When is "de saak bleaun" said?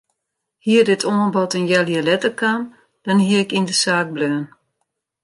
3.69-4.45